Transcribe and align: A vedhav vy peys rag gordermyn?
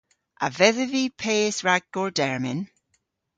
A 0.45 0.47
vedhav 0.57 0.89
vy 0.93 1.03
peys 1.21 1.57
rag 1.65 1.83
gordermyn? 1.93 2.61